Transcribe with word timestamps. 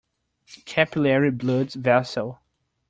Capillary 0.65 1.29
blood 1.29 1.75
vessel. 1.75 2.39